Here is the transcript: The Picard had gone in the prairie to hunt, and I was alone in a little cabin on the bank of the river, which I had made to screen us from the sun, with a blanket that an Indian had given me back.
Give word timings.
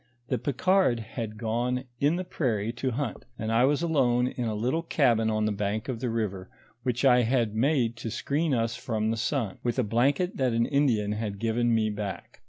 The 0.29 0.39
Picard 0.39 0.99
had 0.99 1.37
gone 1.37 1.83
in 1.99 2.15
the 2.15 2.23
prairie 2.23 2.73
to 2.73 2.89
hunt, 2.89 3.23
and 3.37 3.51
I 3.51 3.65
was 3.65 3.83
alone 3.83 4.25
in 4.25 4.45
a 4.45 4.55
little 4.55 4.81
cabin 4.81 5.29
on 5.29 5.45
the 5.45 5.51
bank 5.51 5.87
of 5.87 5.99
the 5.99 6.09
river, 6.09 6.49
which 6.81 7.05
I 7.05 7.21
had 7.21 7.53
made 7.53 7.95
to 7.97 8.09
screen 8.09 8.51
us 8.51 8.75
from 8.75 9.11
the 9.11 9.15
sun, 9.17 9.59
with 9.61 9.77
a 9.77 9.83
blanket 9.83 10.37
that 10.37 10.53
an 10.53 10.65
Indian 10.65 11.11
had 11.11 11.37
given 11.37 11.75
me 11.75 11.91
back. 11.91 12.39